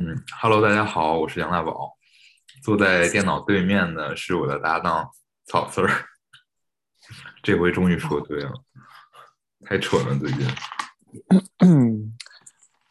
[0.00, 1.98] 嗯，Hello，大家好，我是杨大宝。
[2.62, 5.10] 坐在电脑对面的是我的搭档
[5.44, 5.90] 草丝儿。
[7.42, 8.52] 这回终于说对了，
[9.66, 10.46] 太蠢了，最近。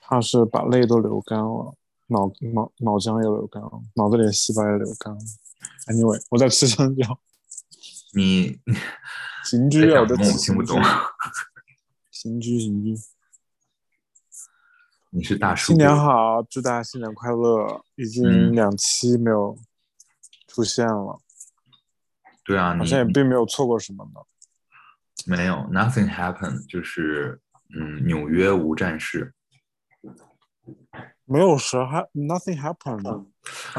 [0.02, 1.78] 他是把泪都流干了，
[2.08, 5.20] 脑脑脑浆也流干了，脑子里的细胞也流干了。
[5.88, 7.18] Anyway，我在吃香蕉。
[8.14, 8.60] 你
[9.46, 10.78] 行居啊，我听不懂。
[12.12, 12.98] 行居，行居。
[15.10, 15.68] 你是大叔。
[15.68, 17.82] 新年好，祝大家新年快乐！
[17.96, 19.58] 已经两期没有
[20.48, 21.20] 出现了。
[22.44, 24.22] 对啊，好像也并没有错过什么呢。
[25.26, 27.40] 没有，Nothing happened，就是
[27.74, 29.34] 嗯，纽约无战事。
[31.26, 33.26] 没有时还 Nothing happened，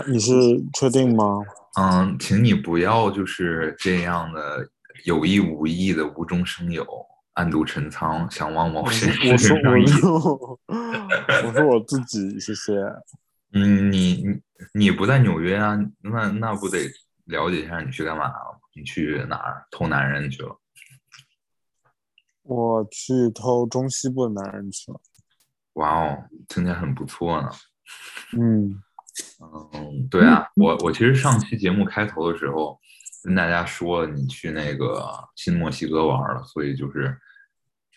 [0.06, 0.33] 你是
[0.75, 1.41] 确定吗？
[1.79, 4.69] 嗯，请你不要就是这样的
[5.05, 6.84] 有意无意的无中生有。
[7.38, 10.59] 暗度陈仓，想往某些我说我说
[11.47, 12.73] 我说我自己，谢谢。
[13.52, 14.41] 嗯，你你
[14.74, 15.78] 你不在纽约啊？
[16.00, 16.80] 那那不得
[17.27, 18.61] 了解一下你去干嘛了？
[18.75, 20.58] 你去哪儿偷男人去了？
[22.42, 25.00] 我去偷中西部的男人去了。
[25.75, 27.48] 哇哦，听起来很不错呢。
[28.36, 28.83] 嗯
[29.75, 32.80] 嗯，对啊，我我其实上期节目开头的时候
[33.23, 37.17] 跟大家说了，你去那个新墨西哥玩了，所以就是。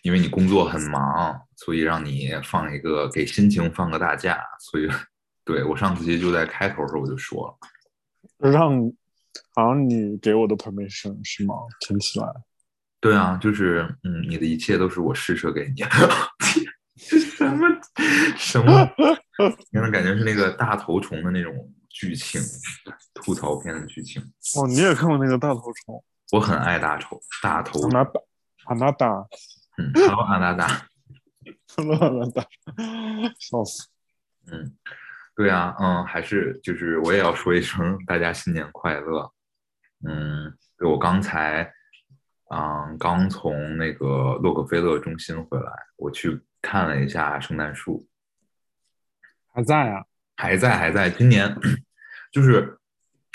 [0.02, 4.42] 因为你工作很忙，所以让你放一个给心情放个大假。
[4.60, 4.88] 所以，
[5.44, 7.48] 对我上次其实就在开头时候我就说
[8.40, 8.72] 了，让
[9.54, 11.56] 好像你给我的 permission 是吗？
[11.80, 12.28] 听起来，
[13.00, 15.84] 对啊，就是嗯，你的一切都是我施舍给你。
[17.02, 17.68] 什么
[18.38, 18.90] 什么？
[19.72, 21.54] 让人感觉是那个大头虫的那种
[21.90, 22.40] 剧情，
[23.16, 24.22] 吐槽片的剧情。
[24.56, 26.04] 哦，你也看过那个大头虫？
[26.32, 27.90] 我很爱大头大头。
[27.90, 28.22] 拿打，
[28.76, 29.26] 拿打。
[29.78, 30.68] 嗯，Hello，阿达 达
[31.76, 32.48] ，Hello，阿达达，
[33.40, 33.88] 笑死。
[34.52, 34.76] 嗯，
[35.36, 39.32] 对啊，嗯，还是就是我也要说一声大家新年快乐。
[40.06, 41.72] 嗯，对我刚才，
[42.50, 48.06] 嗯，刚从那个洛克菲勒中心回来，我去看了一下圣诞树，
[49.54, 50.04] 还在啊？
[50.36, 51.10] 还在，还在。
[51.10, 51.56] 今年
[52.32, 52.78] 就是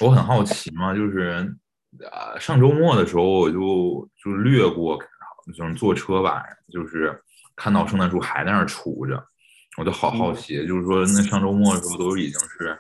[0.03, 1.57] 我很好奇嘛，就是
[2.01, 4.99] 呃，上周末的时候我就就略过。
[5.55, 7.23] 就是坐车吧，就是
[7.55, 9.25] 看到圣诞树还在那儿杵着，
[9.79, 10.67] 我就好好奇。
[10.67, 12.77] 就是说，那上周末的时候都已经是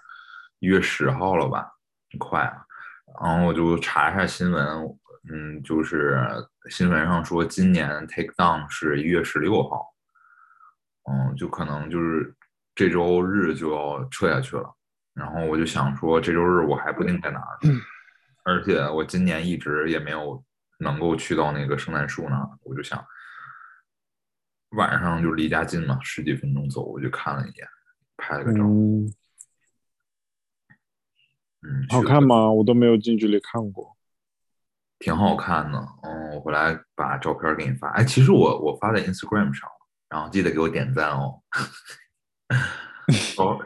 [0.59, 1.71] 一月十号了吧，
[2.19, 2.65] 快啊！
[3.22, 4.66] 然后我就查一下新闻，
[5.31, 6.21] 嗯，就是
[6.69, 9.87] 新闻上说今年 take down 是一月十六号，
[11.10, 12.34] 嗯，就可能就是
[12.75, 14.69] 这周日就要撤下去了。
[15.15, 17.59] 然后我就想说，这周日我还不定在哪儿，
[18.44, 20.43] 而且我今年一直也没有。
[20.79, 23.05] 能够去到那个圣诞树那儿，我就想
[24.71, 27.67] 晚上就离家近嘛，十几分钟走，我就看了一眼，
[28.17, 28.63] 拍了个照。
[31.63, 32.51] 嗯，好看吗？
[32.51, 33.97] 我都没有近距离看过。
[34.99, 37.89] 挺好看的，嗯，我回来把照片给你发。
[37.91, 39.77] 哎，其实我我发在 Instagram 上了，
[40.09, 41.43] 然后记得给我点赞哦。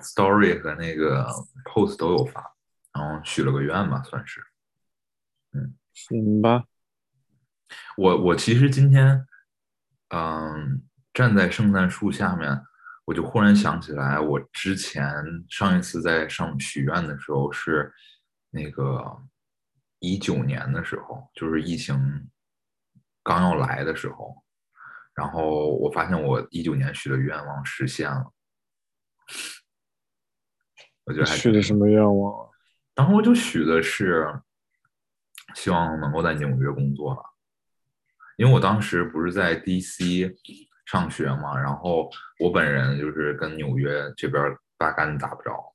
[0.03, 1.27] Story 和那个
[1.65, 2.55] Post 都有发，
[2.93, 4.41] 然后许了个愿吧，算是。
[5.53, 6.65] 嗯，行吧。
[7.97, 9.27] 我我其实今天，
[10.09, 10.83] 嗯，
[11.13, 12.61] 站在圣诞树下面，
[13.05, 15.05] 我就忽然想起来，我之前
[15.49, 17.93] 上一次在上许愿的时候是
[18.51, 19.23] 那个
[19.99, 22.29] 一九年的时候，就是疫情
[23.23, 24.43] 刚要来的时候，
[25.15, 28.33] 然后我发现我一九年许的愿望实现了，
[31.05, 32.49] 我觉得还许的什么愿望？
[32.95, 34.41] 然后我就许的是
[35.55, 37.30] 希望能够在纽约工作了。
[38.41, 40.35] 因为我当时不是在 DC
[40.87, 44.43] 上学嘛，然后我本人就是跟纽约这边
[44.79, 45.75] 八竿子打不着，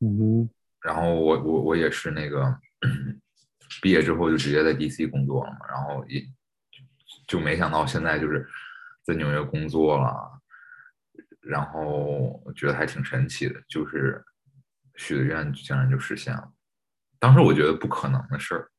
[0.00, 0.50] 嗯，
[0.82, 2.54] 然后我我我也是那个
[3.80, 6.22] 毕业之后就直接在 DC 工作了嘛，然后也
[7.26, 8.46] 就没想到现在就是
[9.02, 10.42] 在纽约工作了，
[11.40, 14.22] 然后觉得还挺神奇的，就是
[14.96, 16.52] 许的愿竟然就实现了，
[17.18, 18.70] 当时我觉得不可能的事儿。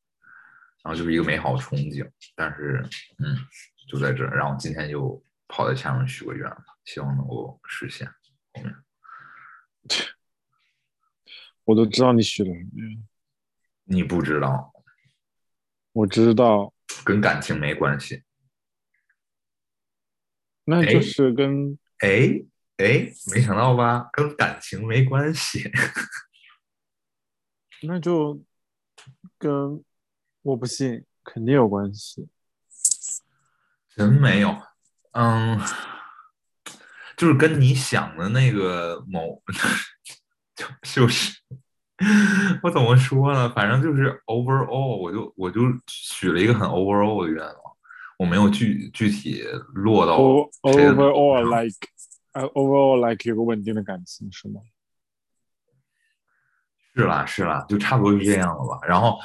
[0.84, 2.84] 然后就是一个美好憧憬，但是，
[3.20, 3.38] 嗯，
[3.88, 8.08] 就在这，然后今天就跑在前面许个愿吧，希望能够实现。
[8.54, 8.76] 后面，
[11.66, 13.08] 我都知道你许了什么愿，
[13.84, 14.74] 你不知道，
[15.92, 16.74] 我知道，
[17.06, 18.24] 跟感情没关系，
[20.64, 22.42] 那就是跟哎
[22.78, 24.10] 哎，没想到吧？
[24.14, 25.72] 跟感情没关系，
[27.84, 28.44] 那就
[29.38, 29.86] 跟。
[30.44, 32.28] 我不信，肯定有关系。
[33.96, 34.56] 真没有，
[35.12, 35.60] 嗯，
[37.16, 39.42] 就是跟你想的那个某，
[40.56, 41.38] 就就是
[42.64, 43.50] 我怎么说呢？
[43.54, 47.58] 反正就是 overall，我就我就许了一个很 overall 的愿望，
[48.18, 49.44] 我没有具具体
[49.74, 51.78] 落到 O 谁的 overall like
[52.32, 54.62] 呃 overall like 有个稳定的感情是吗？
[56.94, 58.86] 是啦是啦，就差不多是这样了吧。
[58.86, 59.18] 然后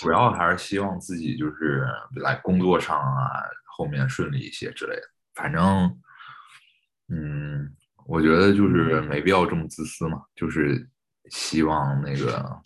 [0.00, 5.02] 主要还是希望自己就是来工作上啊，后面顺利一些之类的。
[5.34, 6.00] 反正，
[7.08, 7.74] 嗯，
[8.06, 10.88] 我觉得就是没必要这么自私嘛，就是
[11.30, 12.60] 希望那个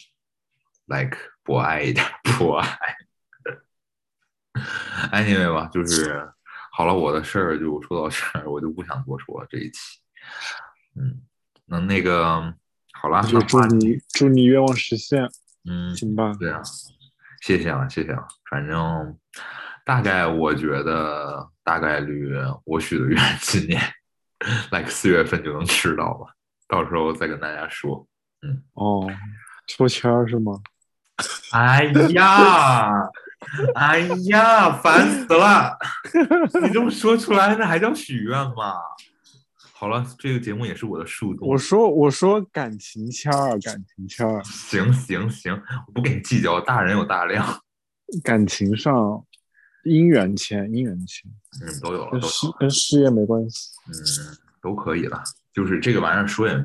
[0.87, 2.05] like 博爱一点，
[2.39, 2.69] 博爱。
[5.13, 6.29] anyway 吧，就是
[6.73, 10.01] 好了，我的事儿就说到这儿，我就不想多说这一期。
[10.95, 11.23] 嗯，
[11.67, 12.55] 那那个
[13.03, 15.23] 好啦，就祝你祝你愿望实现，
[15.69, 16.33] 嗯，行吧？
[16.39, 16.61] 对啊，
[17.43, 18.27] 谢谢了，谢谢了。
[18.51, 19.17] 反正
[19.85, 22.33] 大概我觉得大概率
[22.65, 23.81] 我许的愿 今年
[24.71, 26.27] like 四月份就能吃到吧，
[26.69, 28.07] 到时候再跟大家说。
[28.43, 29.09] 嗯哦，
[29.67, 30.53] 抽签儿是吗？
[31.53, 32.91] 哎呀，
[33.75, 35.79] 哎呀，烦死了！
[36.63, 38.75] 你这么说出来，那还叫许愿吗？
[39.87, 41.47] 好了，这个节目也是我的树洞。
[41.47, 45.53] 我说我说感情签儿，感情签儿，行行行，
[45.87, 47.47] 我不跟你计较，大人有大量。
[48.25, 48.93] 感情上
[49.85, 51.31] 姻缘签，姻缘签
[51.63, 52.29] 嗯，都有了，跟都
[52.59, 53.71] 跟事业没关系。
[53.87, 55.23] 嗯，都可以了。
[55.53, 56.65] 就是这个玩意儿说也没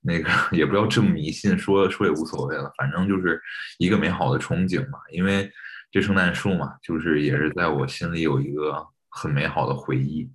[0.00, 2.72] 那个， 也不要这么迷信，说说也无所谓了。
[2.78, 3.42] 反正就是
[3.78, 5.00] 一个美好的憧憬嘛。
[5.10, 5.50] 因为
[5.90, 10.30] 这圣诞树嘛，就是也是在我心里有一个很美好的回忆。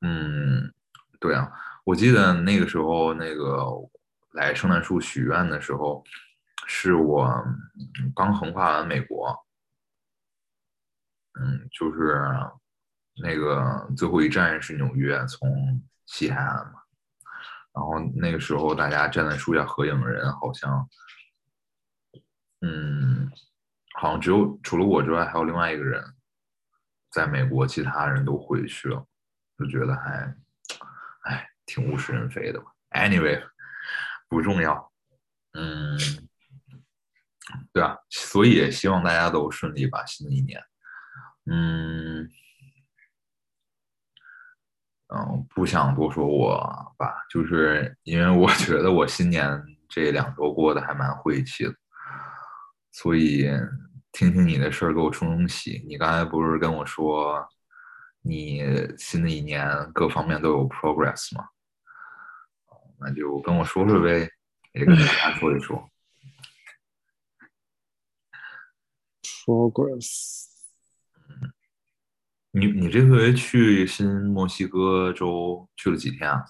[0.00, 0.70] 嗯，
[1.18, 1.50] 对啊，
[1.84, 3.66] 我记得那个时候那个
[4.32, 6.04] 来圣诞树许愿的时候，
[6.66, 7.32] 是我
[8.14, 9.46] 刚横跨完美国，
[11.40, 12.22] 嗯，就是
[13.22, 16.80] 那个最后一站是纽约，从西海岸嘛。
[17.72, 20.88] 然后那个时候大家站在树下合影的人，好像，
[22.62, 23.30] 嗯，
[23.98, 26.02] 好像只有除了我之外，还有另外一个人
[27.10, 29.06] 在美国，其他人都回去了，
[29.58, 30.34] 就觉得还，
[31.66, 32.66] 挺物是人非的吧。
[32.92, 33.42] Anyway，
[34.28, 34.92] 不重要，
[35.52, 35.98] 嗯，
[37.72, 40.62] 对啊，所以也希望大家都顺利吧，新的一年，
[41.44, 42.30] 嗯。
[45.08, 46.58] 嗯，不想多说我
[46.98, 51.72] 吧，就是因为我觉得我新年这两周过得还蛮晦气的，
[52.90, 53.48] 所以
[54.10, 55.84] 听听你的事儿给我冲冲喜。
[55.86, 57.46] 你刚才不是跟我说
[58.20, 58.64] 你
[58.98, 61.46] 新的一年各方面都有 progress 吗？
[62.98, 64.30] 那就跟我说说呗，
[64.72, 65.90] 也跟大家说一说。
[69.44, 70.46] Progress，
[72.50, 76.44] 你你这回去新墨西哥州去了几天啊？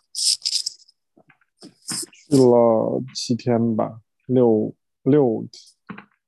[2.28, 5.46] 去了七天吧，六六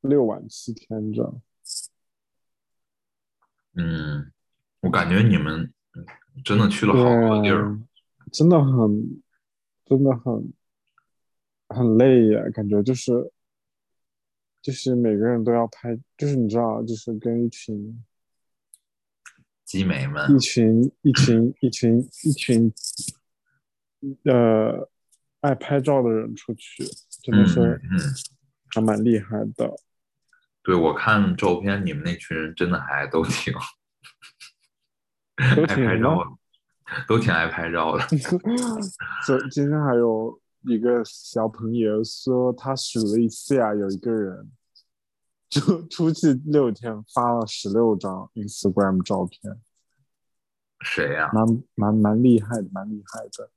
[0.01, 1.41] 六晚七天这样。
[3.75, 4.33] 嗯，
[4.81, 5.73] 我感觉你们
[6.45, 7.81] 真的去了好多地儿。
[8.31, 9.23] 真的很，
[9.89, 10.53] 真的很，
[11.69, 13.33] 很累呀，感觉就是，
[14.61, 18.05] 就是每个人都要拍，就是你知道，就是跟一群
[19.65, 22.73] 集美们一，群一群一群一群，
[24.25, 24.89] 呃，
[25.41, 26.85] 爱拍照的人出去，
[27.23, 28.01] 真的嗯是嗯嗯，
[28.69, 29.75] 还蛮厉害的。
[30.63, 33.55] 对我看照片，你们那群人真的还都挺
[35.57, 36.31] 都 爱挺什么拍照的，
[37.07, 38.05] 都挺爱拍照的。
[39.27, 44.51] 昨今天还有一个小朋友说，他数了一下，有一个人
[45.49, 49.61] 就出去六天发了十六张 Instagram 照片，
[50.81, 53.51] 谁呀、蛮蛮蛮厉害的，蛮厉害的。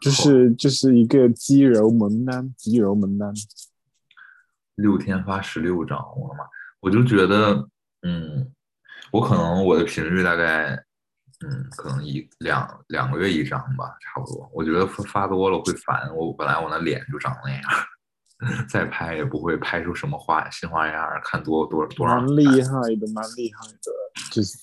[0.00, 3.32] 就是就是一个肌肉猛男，肌肉猛男。
[4.74, 6.44] 六天发十六张，我的妈！
[6.80, 7.68] 我就觉得，
[8.00, 8.52] 嗯，
[9.12, 10.84] 我可能我的频率大概，
[11.44, 14.48] 嗯，可能一两两个月一张吧，差不多。
[14.52, 16.08] 我觉得发发多了会烦。
[16.14, 17.62] 我本来我那脸就长那样，
[18.68, 23.92] 再拍也不会拍出什么花新花样儿，看多多多少蛮厉害的，蛮厉害的，
[24.30, 24.58] 就是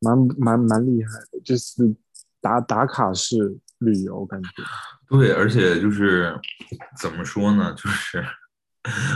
[0.00, 1.94] 蛮蛮蛮厉害的，就是
[2.40, 3.36] 打打卡式
[3.78, 4.48] 旅游感觉。
[5.08, 6.38] 对，而且就是
[7.00, 8.24] 怎么说呢，就是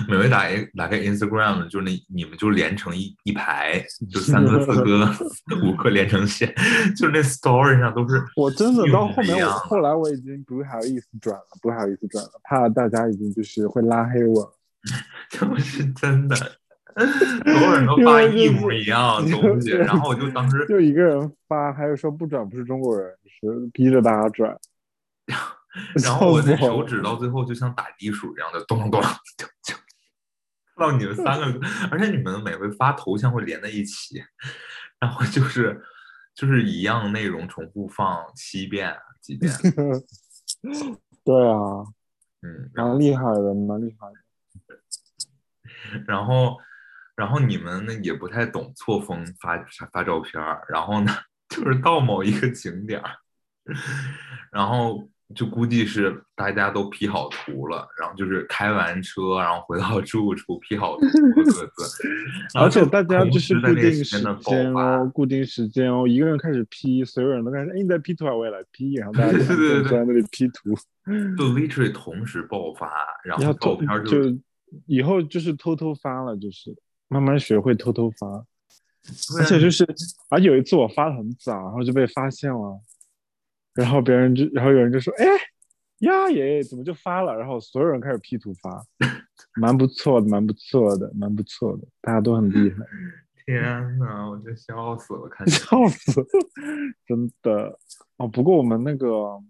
[0.09, 5.09] 每回打开打开 Instagram，就是那你们就连成一一排，就三个、四个、
[5.65, 6.55] 五个连成线，
[6.97, 14.55] 就是那 story 上都是 我真的到后面，我后来我已经不好意思转了，不好意思转了，怕大家已经就是会拉黑我。
[15.31, 16.37] 就是真的。
[16.95, 24.55] 所有人都发一模一样的东西，然后我就当时就一个人发，还有说不转不是中国人，是逼着大家转。
[26.05, 29.01] 然后我那手指到最后就像打地鼠一样的咚咚咚
[29.39, 29.75] 就就
[30.77, 34.23] 看到你们三个， 而且你们每回发头像会连在一起，
[35.01, 35.83] 然后就是
[36.35, 39.51] 就是一样内容重复放七遍几遍。
[41.25, 41.57] 对啊，
[42.43, 44.15] 嗯，蛮厉害的，蛮厉害的。
[46.07, 46.59] 然后
[47.17, 49.57] 然后你们呢也不太懂错峰发
[49.91, 51.13] 发照片儿，然后呢
[51.49, 53.17] 就是到某一个景点儿，
[54.53, 55.09] 然后。
[55.35, 61.71] 就估计是大家都 P 好图了，然后就是开完车，然后回到住处 P 好图各自，
[62.59, 70.75] 而且大家就是固定时间哦，固定时间哦，一个人开始 P，所有人都开始，哎，你在 P 图啊，我也来 P，然后大家都在那里 P 图，
[71.37, 72.91] 就 literally 同时爆发，
[73.25, 74.39] 然后照片就
[74.87, 76.75] 以后就是偷偷发了，就是
[77.09, 78.27] 慢慢学会偷偷发，
[79.39, 79.87] 而且就是，
[80.31, 82.81] 而有一次我发的很早，然后就被发现了。
[83.75, 85.25] 然后别人就，然后有人就说：“哎，
[85.99, 88.85] 呀耶，怎么就发了？”然后所有人开始 P 图发，
[89.57, 92.85] 蛮不错的，蛮不错的，蛮不错的，大家都很厉害。
[93.45, 93.61] 天
[93.99, 96.25] 呐，我就笑死了，看 笑死，
[97.07, 97.79] 真的
[98.17, 98.29] 哦。
[98.29, 99.43] 不过我们那个，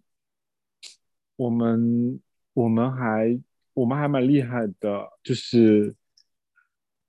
[1.36, 2.18] 我们
[2.54, 3.38] 我们还
[3.74, 5.94] 我们还蛮厉害的，就是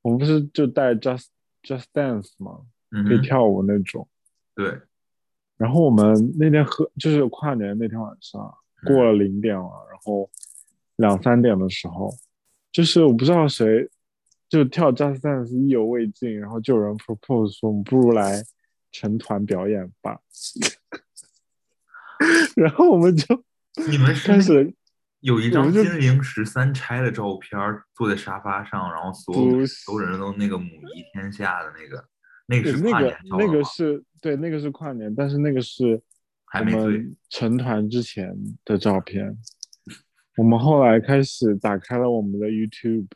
[0.02, 1.28] 我们不是就带 Just
[1.62, 2.66] Just Dance 吗？
[3.08, 4.08] 可以跳舞那种。
[4.54, 4.82] 对。
[5.58, 8.54] 然后我们那天喝，就是跨年那天晚上
[8.86, 10.30] 过了零点了，然后
[10.98, 12.14] 两三点的时候，
[12.72, 13.90] 就是我不知道谁
[14.50, 18.44] 就跳 Just Dance 意犹未尽，然后就有人 propose 说我们不如来
[18.92, 20.20] 成团表演吧，
[22.58, 23.44] 然后我们就
[23.88, 24.74] 你们开始
[25.22, 27.60] 有一张金陵十三钗的照片，
[27.96, 32.04] 坐在沙发上，然后所有所有人都那个母仪天下的那个。
[32.46, 36.02] 那个是跨年那个是对，那个是跨年，但是那个是
[36.60, 38.36] 我们成团之前
[38.66, 39.38] 的照片。
[40.36, 43.08] 我们后来开始打开了我们的 YouTube，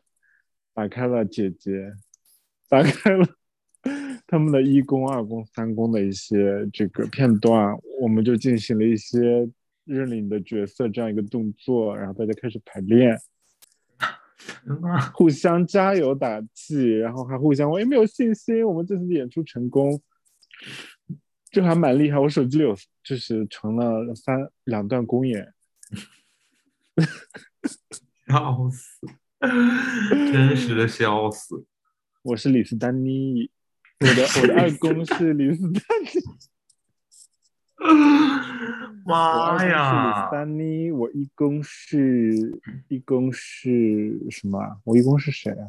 [0.72, 1.92] 打开了姐姐，
[2.68, 3.26] 打开了
[4.26, 9.48] 他们的一公、二公、三公的一些这个片段，我们就进行了一些
[9.84, 13.18] 认领的角色这样一个动作，然后大家开始排练。
[15.14, 18.66] 互相加油打气，然后还互相我也没有信心？
[18.66, 20.00] 我们这次演出成功，
[21.50, 22.18] 就还蛮厉害。
[22.18, 25.52] 我手机里有，就是成了三两段公演，
[28.28, 29.06] 笑死，
[29.40, 31.64] 真实的笑死。
[32.22, 33.50] 我是李斯丹妮，
[34.00, 36.57] 我的我的二公是李斯丹妮。
[39.06, 40.28] 妈呀！
[40.30, 44.78] 三妮，我一公是一公是什么啊？
[44.84, 45.68] 我一公是谁啊？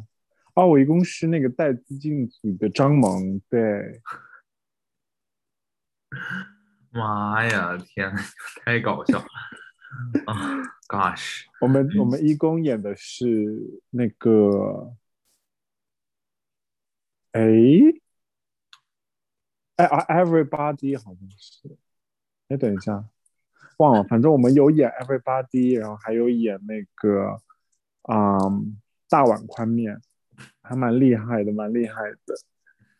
[0.55, 3.39] 哦，我一公是那个带资进组的张萌。
[3.47, 4.01] 对，
[6.91, 7.77] 妈呀！
[7.77, 8.13] 天，
[8.65, 9.25] 太搞笑了
[10.25, 10.33] 啊！
[10.89, 14.95] Gosh，我们我们一公演的是那个，
[17.33, 17.41] 哎
[19.75, 21.77] 哎啊，Everybody 好像是。
[22.49, 23.05] 哎，等一下，
[23.77, 24.03] 忘了。
[24.03, 27.41] 反正我们有演 Everybody，然后还有演那个，
[28.11, 28.75] 嗯，
[29.07, 30.01] 大碗宽面，
[30.61, 32.35] 还蛮厉害的，蛮厉害的。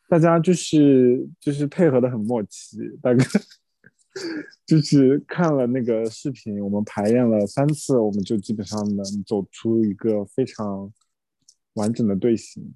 [0.07, 3.25] 大家就是就是配合的很默契，大概
[4.65, 10.91] 就是看了那个视频，我们排练了三次，我们就基本上能走出一个非常
[11.73, 12.73] 完整的队形。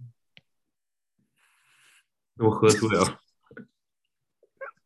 [2.37, 3.19] 我喝醉了。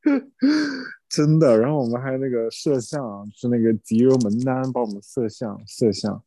[1.10, 3.02] 真的，然后我们还有那个摄像，
[3.34, 6.22] 是那个吉柔门丹帮我们摄像摄像，然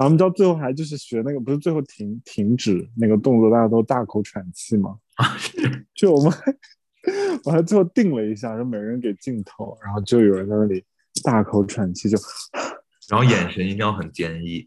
[0.00, 4.96] 后我们知道最后还就是学那个，不是最后停停止那个动作，大家都大口喘气吗？
[5.94, 6.54] 就我们还
[7.44, 10.84] 我还最后定了一下，然后每人给镜头，然后就有人在那里
[11.22, 12.18] 大口喘气，就
[13.08, 14.66] 然后眼神一定要很坚毅。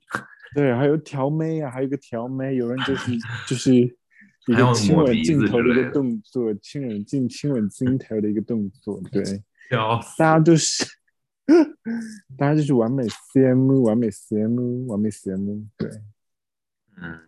[0.56, 3.12] 对，还有调妹啊，还有一个调眉，有人就是
[3.48, 3.99] 就是。
[4.50, 9.24] 一个亲吻镜头的一个动作，亲吻镜亲吻镜头的一个动作，对，
[10.18, 10.84] 大家都是，
[12.36, 15.88] 大家就是完美 CM，完美 CM，完美 CM，对，
[16.98, 17.20] 嗯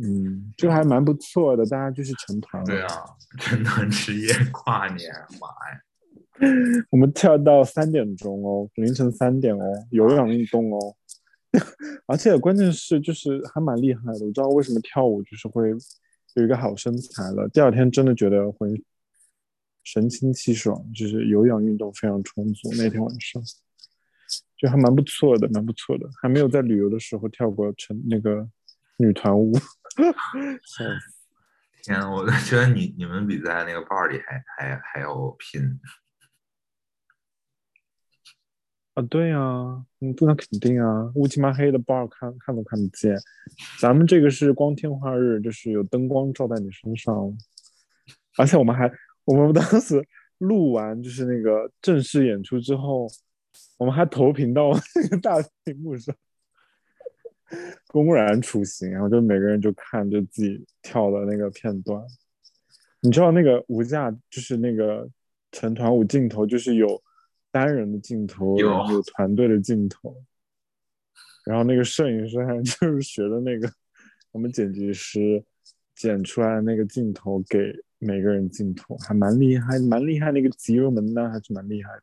[0.00, 2.88] 嗯，就还蛮不错的，大家就是成团了，对啊，
[3.38, 10.96] 成团之夜跨年，妈呀， 我们跳到三点钟哦，凌晨三点哦，有氧运动哦，
[12.06, 15.70] 而且关键是就是还蛮厉害的，我知道为什么跳舞就是会。
[16.34, 18.74] 有一个好身材了，第二天真的觉得浑
[19.84, 22.70] 神清气爽，就是有氧运动非常充足。
[22.76, 23.42] 那天晚上
[24.56, 28.48] 就还蛮不错的，蛮不错的，还没有在旅游的时候跳过成那个
[28.96, 29.52] 女团舞。
[30.64, 31.12] 笑死
[31.82, 35.78] 天，我觉得你你们比在那个 bar 里还还还要拼。
[38.94, 39.02] 啊！
[39.10, 43.16] 对呀、你不能肯定啊，乌漆嘛黑的 bar 看看都看不见，
[43.80, 47.36] 咱们这个是光天化日，就是有灯光照在你身上，
[48.38, 48.90] 而且我们还
[49.24, 50.06] 我们当时
[50.38, 53.08] 录完就是那个正式演出之后，
[53.78, 56.14] 我们还投屏到那个大屏幕上，
[57.88, 62.00] 公然处刑，然后就每个人就看就自己跳的那个片段。
[63.00, 65.08] 你知道那个舞架就是那个
[65.50, 67.02] 成团舞镜头，就是有
[67.54, 70.20] 单人的镜头，有有团队的镜头，
[71.44, 73.72] 然后那个摄影师还 就是学的那个
[74.32, 75.44] 我们剪辑师
[75.94, 80.32] 剪出来的那个镜头给每个人镜头，还蛮厉害，蛮厉害。
[80.32, 82.02] 那个吉肉门呢还是蛮厉害的。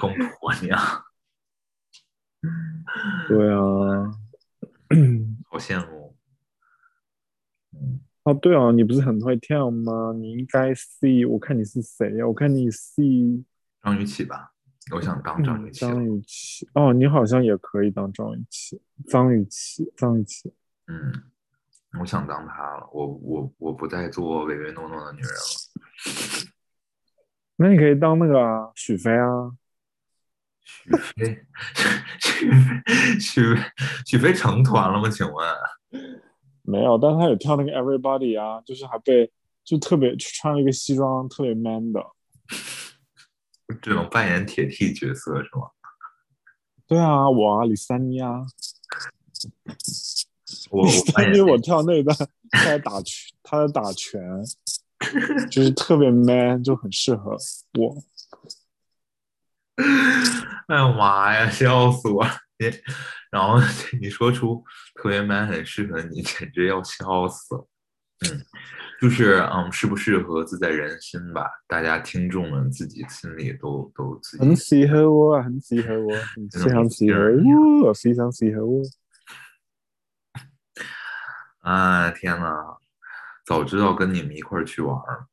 [0.00, 0.78] 疯婆娘，
[3.28, 4.10] 对啊，
[5.50, 5.97] 好羡慕。
[8.28, 10.12] 嗯，哦对哦，你不是很会跳吗？
[10.14, 12.26] 你应该 C，我看你是谁呀？
[12.26, 13.02] 我看你 C
[13.82, 14.52] 张雨绮吧，
[14.94, 15.92] 我想当张雨绮了。
[15.92, 16.68] 张雨绮。
[16.74, 20.52] 哦，你好像也可以当张雨绮，张雨绮，张雨绮。
[20.88, 21.12] 嗯，
[22.00, 22.88] 我想当她了。
[22.92, 26.52] 我我我不再做唯唯诺诺的女人了。
[27.56, 29.52] 那你可以当那个啊，许飞啊。
[30.60, 31.46] 许飞，
[32.20, 32.82] 许飞，
[33.18, 33.62] 许飞，
[34.04, 35.08] 许飞成团了吗？
[35.08, 35.48] 请问？
[36.68, 39.32] 没有，但是他有跳那个 Everybody 啊，就是还被
[39.64, 42.04] 就特别穿了一个西装，特别 man 的。
[43.80, 45.70] 这种扮演铁 T 角色是吗？
[46.86, 48.44] 对啊，我啊，李三妮啊，
[50.70, 52.16] 我我扮演因为我跳那段，
[52.50, 54.20] 他在打拳，他在打拳，
[55.50, 57.36] 就是特别 man，就很适合
[57.78, 57.96] 我。
[60.68, 62.26] 哎呀妈呀，笑死我！
[62.58, 62.66] 你
[63.30, 63.58] 然后
[64.00, 67.68] 你说出特别 man 很适合你，简直要笑死了。
[68.28, 68.44] 嗯，
[69.00, 77.20] 就是嗯，适不适合自在人心吧，大家听众们自己心里都都自己很适合我啊，很适合我， 很非常适合
[77.86, 78.82] 我，非常适合我。
[81.60, 82.78] 啊，天呐，
[83.46, 85.26] 早知道跟你们一块儿去玩儿，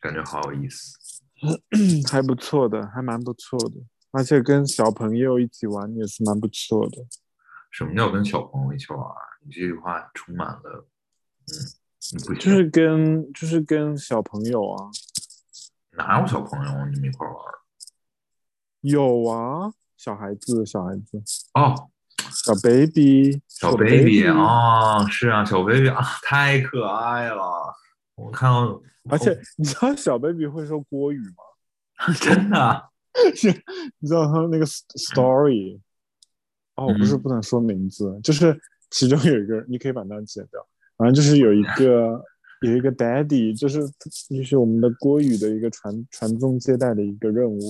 [0.00, 0.96] 感觉好有意思。
[2.08, 3.76] 还不错的，还蛮不错的，
[4.12, 7.04] 而且跟小朋友一起玩也是蛮不错的。
[7.70, 9.00] 什么叫跟小朋友一起玩？
[9.44, 10.86] 你这句话充满了，
[11.48, 11.52] 嗯，
[12.12, 14.90] 你不就是跟就是跟小朋友啊，
[15.96, 17.36] 哪有小朋友你们一块玩？
[18.82, 21.22] 有啊，小孩子，小孩子，
[21.54, 27.74] 哦，小 baby，小 baby 啊，是啊，小 baby 啊，太可爱了。
[28.16, 32.12] 我看到，而且你知道小 baby 会说国语吗？
[32.20, 32.90] 真的啊，
[34.00, 35.78] 你知道他那个 story？
[36.74, 38.58] 哦，不是嗯不能说名字，就是
[38.90, 40.66] 其中有一个，你可以把那剪掉。
[40.96, 42.24] 反正就是有一个
[42.62, 43.80] 有一个 daddy，就是
[44.30, 47.60] 就是我们的郭宇的一个传传宗接代的一个任务，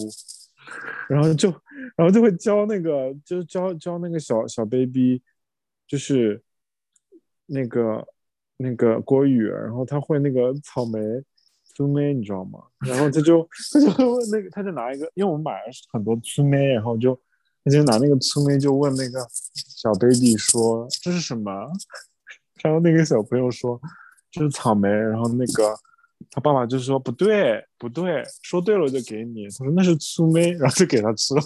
[1.09, 1.51] 然后就
[1.97, 5.21] 然后就会教那个就是教教那个小小 baby，
[5.87, 6.41] 就是
[7.47, 8.07] 那个
[8.59, 11.01] 那个郭宇，然后他会那个草莓。
[11.75, 12.61] 粗梅，你知道吗？
[12.87, 17.19] 然后他就他就会问那个，他就拿一个，因为我们买了很多粗梅，然后就
[17.65, 21.51] 他就拿那个粗梅就问那个小 baby 说这是什么？
[22.63, 23.81] 然后那个小朋友说
[24.31, 25.75] 这是草莓，然后那个
[26.31, 29.45] 他爸爸就说不对不对，说对了我就给你。
[29.59, 31.43] 他说那是粗梅，然后就给他吃了。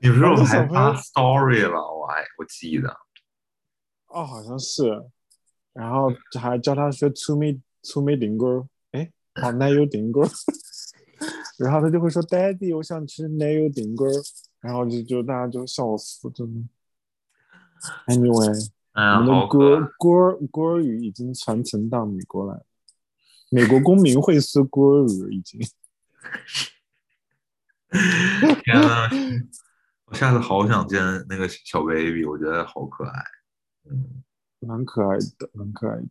[0.00, 1.78] 你不是我还发 story 了？
[1.78, 2.88] 我还我记得，
[4.06, 4.88] 哦，好像是，
[5.74, 9.10] 然后还教他学粗梅粗梅顶锅，哎，
[9.42, 10.28] 哦奶油顶锅，
[11.58, 14.06] 然后他就会说 Daddy，我想吃奶油顶锅，
[14.60, 16.60] 然后就就大家就笑死，真的。
[18.08, 19.88] Anyway，我们的好可国爱。
[19.98, 22.66] 国国语已经传承到美国来了，
[23.50, 25.60] 美国公民会说国语已经。
[28.62, 29.08] 天呐，
[30.04, 33.24] 我下次好想见那个小 baby，我觉得好可爱。
[33.90, 34.22] 嗯，
[34.60, 36.08] 蛮可爱的，蛮可爱的。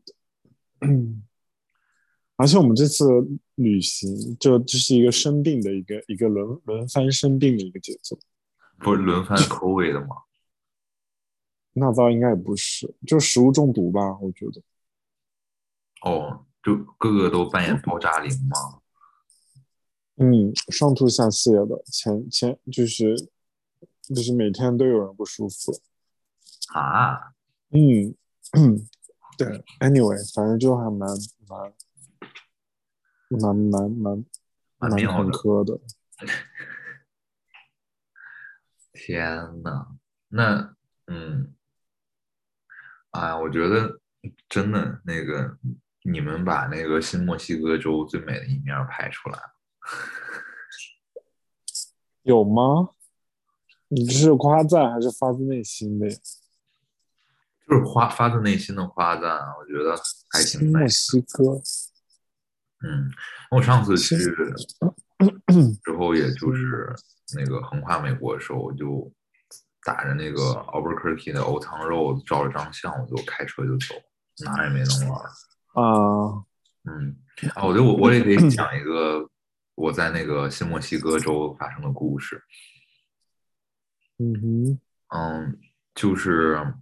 [2.39, 3.05] 嗯，而且我们这次
[3.55, 8.17] 旅行就就是一个生病的一个一个轮轮番生病的一个节奏。
[8.79, 10.15] 不是轮番口味的吗？
[11.73, 14.61] 那倒应该也不是，就食物中毒吧，我觉得。
[16.01, 18.79] 哦，就个个都扮演爆炸灵吗？
[20.15, 23.15] 嗯，上吐下泻的，前前就是
[24.15, 25.73] 就是每天都有人不舒服。
[26.73, 27.33] 啊，
[27.71, 28.15] 嗯
[28.53, 28.87] 嗯，
[29.37, 31.09] 对，anyway，反正就还蛮
[31.47, 31.73] 蛮
[33.29, 34.25] 蛮蛮蛮蛮
[34.77, 35.31] 蛮坎妙的。
[35.31, 35.79] 坷的。
[38.93, 39.87] 天呐，
[40.27, 40.75] 那
[41.07, 41.53] 嗯，
[43.11, 44.01] 哎，我觉得
[44.49, 45.57] 真的那个，
[46.03, 49.53] 你们把那个新墨西哥州最美的一面拍出来了，
[52.23, 52.89] 有吗？
[53.87, 56.17] 你这是夸赞还是发自内心的呀？
[57.67, 59.95] 就是夸发自内心的夸赞啊，我觉得
[60.29, 61.25] 还挺美新墨。
[61.25, 61.61] 西哥，
[62.81, 63.11] 嗯，
[63.51, 66.95] 我上次去之后，也就是
[67.35, 69.11] 那个横跨美国的时候，我就
[69.83, 70.39] 打着那个
[70.71, 73.95] Albuquerque 的 Old Town Road 照了张相，我就开车就走，
[74.45, 75.29] 哪也没能玩儿。
[75.73, 76.43] 啊，
[76.85, 77.17] 嗯，
[77.55, 79.29] 啊，我觉得我我也可以 讲一个
[79.75, 82.41] 我在那个新墨西哥州发生的故事。
[84.17, 84.79] 嗯哼，
[85.15, 85.59] 嗯，
[85.95, 86.73] 就是啊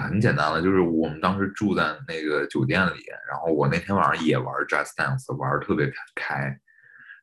[0.00, 6.60] 很简单了，就是我们当时住在那个酒店里，然后我那天晚上也玩 Just Dance，玩的特别开开，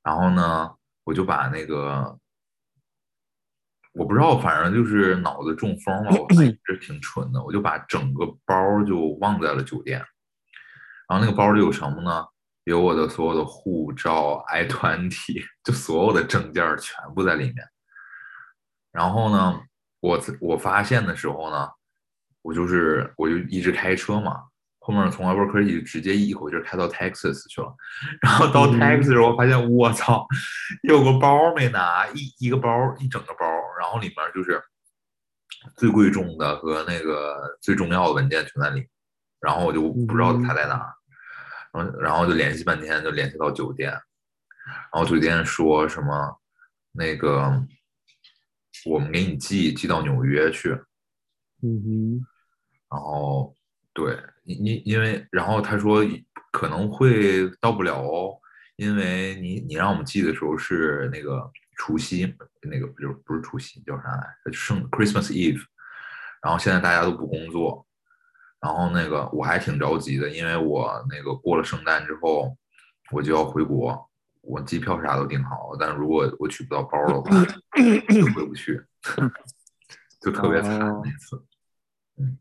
[0.03, 0.69] 然后呢，
[1.03, 2.17] 我就把那个
[3.93, 9.99] 我不知道，反正就是脑子中风了，我还一直挺蠢的，我就把整个包就忘在了酒店，
[11.07, 12.25] 然后那个包里有什么呢？
[12.65, 17.55] 有我的所有的护照、I 团体，就所有的证件全部在里面。
[18.91, 19.59] 然后呢，
[20.01, 21.67] 我我发现的时候呢，
[22.49, 24.41] 我就是我就一直开车嘛，
[24.79, 27.71] 后面从 Albuquerque 直接一口气儿开到 Texas 去了，
[28.23, 28.79] 然后到嗯。
[28.79, 30.25] Texas 的时候发现我操，
[30.81, 33.45] 有个包没拿，一一个包一整个包，
[33.79, 34.59] 然后里面就是
[35.75, 38.87] 最贵重的和那个最重要的文件全在里，
[39.39, 40.95] 然后我就不知道它在哪儿，
[41.71, 44.01] 然后然后就联系半天，就联系到酒店，然
[44.93, 46.41] 后酒店说什么
[46.93, 47.63] 那个
[48.87, 50.71] 我们给你寄寄到纽约去，
[51.61, 52.25] 嗯哼，
[52.89, 53.55] 然后
[53.93, 56.03] 对你你因为然后他说
[56.51, 58.37] 可能会到不了哦，
[58.77, 64.53] 因为你你让我们寄的时候是那个除夕那个不是不是除夕叫啥来着？
[64.53, 65.61] 圣 Christmas Eve，
[66.41, 67.85] 然后现在大家都不工作，
[68.59, 72.57] 然后那个我还挺着急的，因为我那个过了圣诞之后
[73.11, 74.09] 我就要回国，
[74.41, 77.45] 我机票啥都订好了，但如果我取不到包的话，
[78.09, 78.81] 就回不去，
[80.21, 81.45] 就特别惨哦那次。
[82.17, 82.37] 嗯，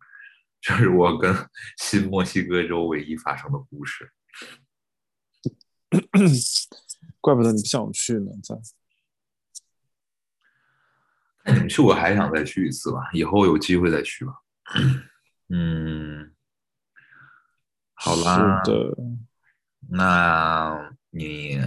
[0.61, 1.35] 这是我跟
[1.79, 4.13] 新墨西哥州唯一发生的故事。
[7.21, 8.57] 怪不得你不想去呢，在
[11.45, 14.35] 那你们去，我还想再去一次吧，以后有机会再去吧。
[15.49, 16.35] 嗯，
[17.95, 18.97] 好啦，是的，
[19.89, 21.59] 那你，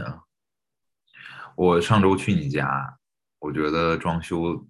[1.56, 3.00] 我上周去你家，
[3.40, 4.68] 我觉得装修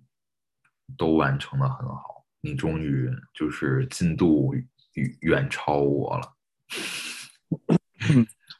[0.97, 4.53] 都完成的很好，你终于就是进度
[4.93, 6.33] 远远超我了。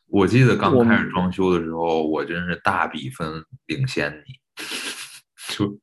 [0.07, 4.39] 我记得刚开始装修的时候，我真是大比分领先你，
[5.55, 5.79] 就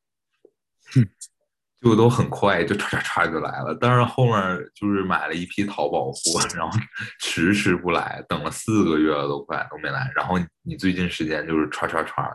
[1.80, 3.76] 就都很快，就唰唰唰就来了。
[3.80, 6.78] 但是后面就是买了一批淘宝货，然后
[7.18, 10.10] 迟迟不来，等了四个月了都快都没来。
[10.14, 12.30] 然后你最近时间就是唰唰唰，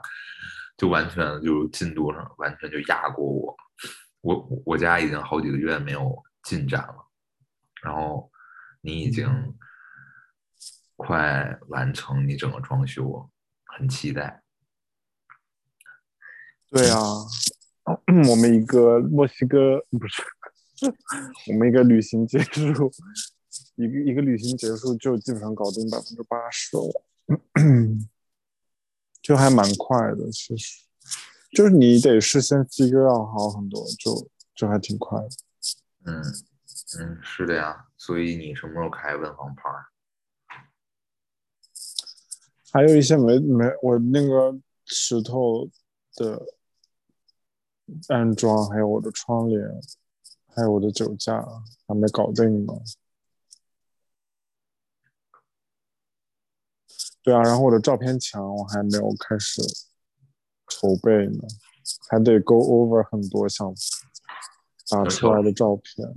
[0.77, 3.55] 就完全就进度上完全就压过我。
[4.23, 7.09] 我我家已经好几个月没有进展了，
[7.81, 8.31] 然后
[8.79, 9.27] 你已经
[10.95, 13.29] 快完成你整个装修，
[13.65, 14.41] 很期待。
[16.69, 16.97] 对啊，
[18.29, 20.23] 我们一个墨西哥不是，
[21.51, 22.89] 我们一个旅行结束，
[23.75, 27.03] 一个一个旅行结束就基本上搞定百分之八十了，
[29.21, 30.31] 就还蛮快的。
[30.31, 30.85] 其实，
[31.53, 35.29] 就是你得事先 figure out 好很多，就就还挺快的。
[36.05, 36.21] 嗯
[36.99, 37.87] 嗯，是的呀。
[37.97, 39.63] 所以你什么时候开文房牌？
[42.71, 45.69] 还有一些没没我那个石头
[46.15, 46.43] 的
[48.07, 49.61] 安装，还有我的窗帘，
[50.47, 51.45] 还有我的酒架
[51.87, 52.73] 还没搞定呢。
[57.21, 59.61] 对啊，然后我的照片墙我还没有开始
[60.73, 61.39] 筹备呢，
[62.09, 63.73] 还得 go over 很多想
[64.89, 66.07] 打出来的照片。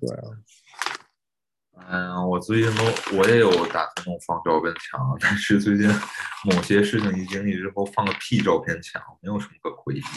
[0.00, 0.22] 对啊，
[1.88, 2.84] 嗯，我最近都
[3.18, 5.88] 我也有打算弄放照片墙，但是最近
[6.44, 10.02] 某些事情一经历之后，放个屁照片墙，没有什么可回忆。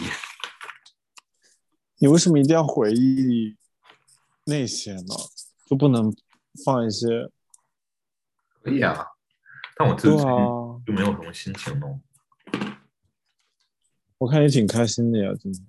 [1.99, 3.55] 你为什么一定要回忆
[4.45, 5.15] 那些呢？
[5.65, 6.13] 就不能
[6.65, 7.31] 放一些？
[8.61, 9.07] 可以啊，
[9.75, 10.19] 但我最近
[10.85, 12.01] 就没有什么心情弄。
[14.23, 15.67] 我看你挺开心的呀，今天。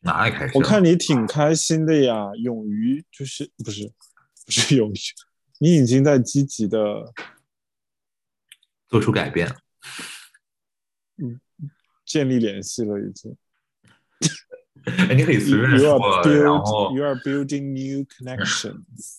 [0.00, 0.58] 哪里开心？
[0.58, 3.92] 我看你挺开心的呀，勇于就是不是
[4.46, 4.98] 不是勇于，
[5.58, 7.12] 你已经在积极的
[8.88, 9.54] 做出改变。
[11.18, 11.38] 嗯
[12.06, 13.36] 建立联系了，已经。
[14.84, 19.18] 哎，你可以随便说 are，然 build 后 you are building new connections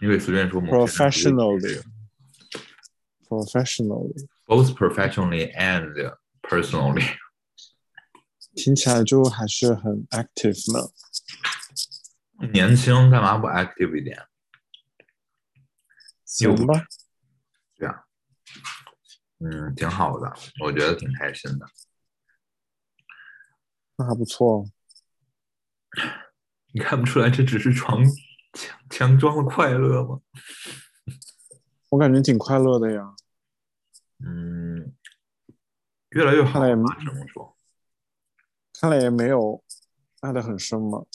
[0.00, 1.82] 你可以随便说某些人 professionally
[3.28, 7.04] professionally，both professionally and personally。
[8.54, 10.90] 听起来就还是很 active 呢。
[12.52, 14.26] 年轻干嘛不 active 一点？
[16.40, 16.86] 又不行吧，
[17.76, 18.04] 对啊，
[19.38, 20.32] 嗯，挺好的，
[20.64, 21.66] 我觉得挺开心的。
[23.96, 24.64] 那还不错。
[26.72, 28.02] 你看不出来这只是床
[28.54, 30.20] 强强装的快乐吗？
[31.90, 33.14] 我感觉挺快乐的呀。
[34.24, 34.94] 嗯，
[36.10, 37.58] 越来越好看来也吧，只能说。
[38.82, 39.62] 看来也没有
[40.22, 41.06] 爱的很深嘛。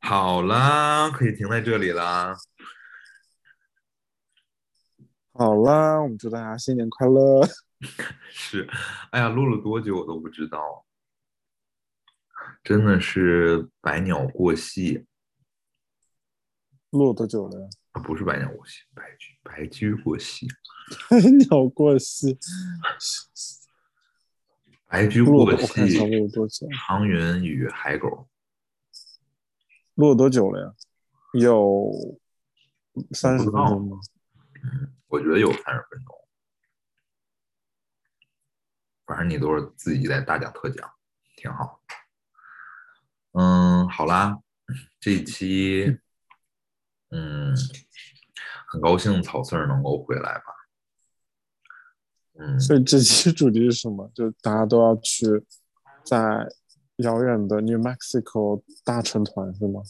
[0.00, 2.36] 好啦，可以停在这里啦。
[5.32, 7.48] 好啦，我们祝大家新年快乐。
[8.30, 8.68] 是，
[9.12, 10.84] 哎呀，录了多久我都不知道，
[12.62, 15.06] 真的是百鸟过隙
[16.90, 17.66] 录了多久了呀？
[17.92, 20.46] 啊，不是百鸟过隙，白驹白驹过隙，
[21.48, 22.38] 鸟过隙。
[24.94, 26.68] 白驹过隙，录多久？
[26.70, 28.28] 长云与海狗。
[29.94, 30.72] 录了多久了呀？
[31.32, 31.90] 有
[33.10, 33.98] 三十分钟吗？
[34.62, 36.16] 嗯，我觉得有三十分钟。
[39.04, 40.88] 反正你都是自己在大讲特讲，
[41.34, 41.82] 挺好。
[43.32, 44.38] 嗯，好啦，
[45.00, 45.98] 这一期，
[47.10, 47.52] 嗯，
[48.68, 50.44] 很高兴草四儿能够回来吧。
[52.38, 54.10] 嗯，所以这期主题是什么？
[54.14, 55.26] 就大家都要去
[56.04, 56.48] 在
[56.96, 59.82] 遥远的 New Mexico 大成团是吗？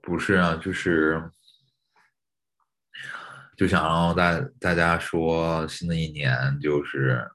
[0.00, 1.30] 不是啊，就是
[3.56, 7.30] 就想让大大家说，新的一年就是，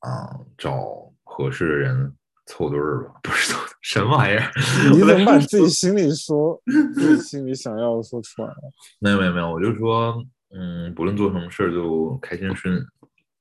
[0.00, 2.14] 嗯，找合适的人
[2.46, 4.50] 凑对儿吧，不是凑什么玩意儿？
[4.92, 6.62] 你怎么把自己心里说
[6.94, 8.72] 自己心里想要的说出来了？
[8.98, 10.22] 没有没有没有，我就说，
[10.54, 12.86] 嗯，不论做什么事儿就开心顺，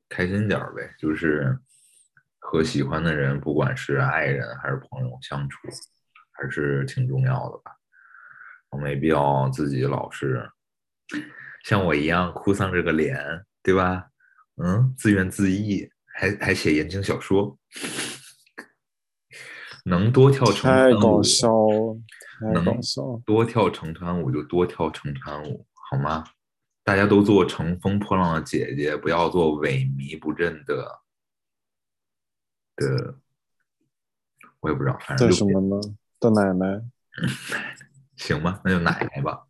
[0.10, 1.58] 开心点儿呗，就是
[2.40, 5.60] 和喜欢的人，不管是爱人还是朋友相处，
[6.32, 7.72] 还是挺重要的吧。
[8.70, 10.50] 我没必要自己老是
[11.64, 13.18] 像我一样哭丧着个脸，
[13.64, 14.08] 对吧？
[14.58, 17.58] 嗯，自怨自艾，还还写言情小说，
[19.86, 21.98] 能多跳成太川舞搞笑了，
[22.40, 23.22] 太能搞笑了！
[23.26, 26.24] 多跳成团舞就多跳成团舞，好吗？
[26.86, 31.02] 大家都做乘风破浪的姐姐，不要做萎靡不振的
[32.76, 33.20] 的，
[34.60, 35.82] 我也不知道，反正就这什么呢？
[36.20, 36.82] 的奶奶，
[38.16, 39.48] 行吧，那就奶奶吧。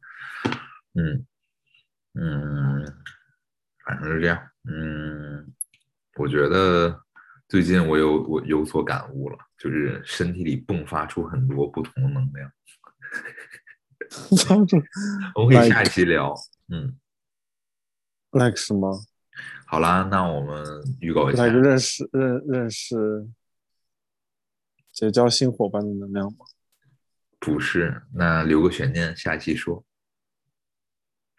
[0.93, 1.27] 嗯
[2.13, 2.85] 嗯，
[3.83, 4.49] 反正是这样。
[4.63, 5.53] 嗯，
[6.17, 7.03] 我觉得
[7.49, 12.49] 最近我有我有所感悟了，就是身体里迸发出很多不同的能量。
[15.35, 16.33] 我们可以下一期聊。
[16.69, 16.97] 嗯，
[18.35, 19.03] like 什么
[19.65, 20.63] 好啦，那我们
[20.99, 21.45] 预告一下。
[21.45, 23.27] ？like 认识认认识
[24.91, 26.45] 结交新伙伴的能量吗？
[27.39, 29.83] 不是，那留个悬念，下期说。